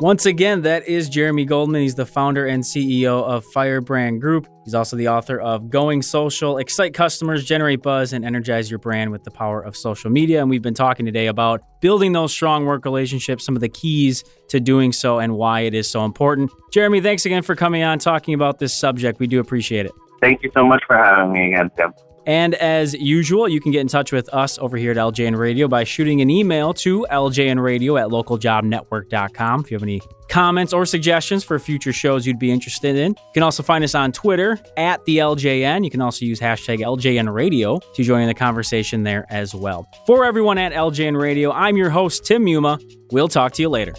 Once 0.00 0.26
again, 0.26 0.62
that 0.62 0.86
is 0.86 1.08
Jeremy 1.08 1.44
Goldman. 1.44 1.82
He's 1.82 1.94
the 1.94 2.04
founder 2.04 2.46
and 2.46 2.62
CEO 2.62 3.22
of 3.24 3.44
Firebrand 3.46 4.20
Group. 4.20 4.46
He's 4.64 4.74
also 4.74 4.96
the 4.96 5.08
author 5.08 5.40
of 5.40 5.70
Going 5.70 6.02
Social, 6.02 6.58
Excite 6.58 6.92
Customers, 6.92 7.44
Generate 7.44 7.82
Buzz, 7.82 8.12
and 8.12 8.24
Energize 8.24 8.70
Your 8.70 8.78
Brand 8.78 9.10
with 9.10 9.24
the 9.24 9.30
Power 9.30 9.62
of 9.62 9.76
Social 9.76 10.10
Media. 10.10 10.40
And 10.40 10.50
we've 10.50 10.62
been 10.62 10.74
talking 10.74 11.06
today 11.06 11.28
about 11.28 11.62
building 11.80 12.12
those 12.12 12.32
strong 12.32 12.66
work 12.66 12.84
relationships, 12.84 13.44
some 13.44 13.56
of 13.56 13.60
the 13.60 13.68
keys 13.68 14.22
to 14.50 14.60
doing 14.60 14.92
so, 14.92 15.18
and 15.18 15.34
why 15.34 15.60
it 15.60 15.74
is 15.74 15.88
so 15.90 16.04
important. 16.04 16.50
Jeremy, 16.72 17.00
thanks 17.00 17.24
again 17.24 17.42
for 17.42 17.54
coming 17.54 17.82
on 17.82 17.98
talking 17.98 18.34
about 18.34 18.58
this 18.58 18.76
subject. 18.76 19.18
We 19.18 19.26
do 19.26 19.40
appreciate 19.40 19.86
it. 19.86 19.92
Thank 20.20 20.42
you 20.42 20.50
so 20.54 20.66
much 20.66 20.82
for 20.86 20.96
having 20.96 21.32
me 21.32 21.52
again, 21.52 21.70
Tim. 21.76 21.92
And 22.26 22.54
as 22.56 22.94
usual, 22.94 23.48
you 23.48 23.60
can 23.60 23.72
get 23.72 23.80
in 23.80 23.88
touch 23.88 24.12
with 24.12 24.28
us 24.34 24.58
over 24.58 24.76
here 24.76 24.90
at 24.90 24.96
LJN 24.96 25.38
Radio 25.38 25.68
by 25.68 25.84
shooting 25.84 26.20
an 26.20 26.28
email 26.28 26.74
to 26.74 27.06
ljnradio 27.10 28.00
at 28.00 28.08
localjobnetwork.com 28.08 29.60
if 29.60 29.70
you 29.70 29.76
have 29.76 29.82
any 29.82 30.00
comments 30.28 30.72
or 30.72 30.84
suggestions 30.84 31.44
for 31.44 31.58
future 31.58 31.92
shows 31.92 32.26
you'd 32.26 32.38
be 32.38 32.50
interested 32.50 32.96
in. 32.96 33.12
You 33.12 33.32
can 33.34 33.42
also 33.42 33.62
find 33.62 33.84
us 33.84 33.94
on 33.94 34.12
Twitter 34.12 34.58
at 34.76 35.04
the 35.04 35.18
LJN. 35.18 35.84
You 35.84 35.90
can 35.90 36.00
also 36.00 36.24
use 36.24 36.40
hashtag 36.40 36.80
LJN 36.80 37.32
Radio 37.32 37.78
to 37.78 38.02
join 38.02 38.22
in 38.22 38.28
the 38.28 38.34
conversation 38.34 39.04
there 39.04 39.24
as 39.30 39.54
well. 39.54 39.86
For 40.06 40.24
everyone 40.24 40.58
at 40.58 40.72
LJN 40.72 41.20
Radio, 41.20 41.52
I'm 41.52 41.76
your 41.76 41.90
host, 41.90 42.24
Tim 42.24 42.44
Muma. 42.44 42.82
We'll 43.12 43.28
talk 43.28 43.52
to 43.52 43.62
you 43.62 43.68
later. 43.68 43.94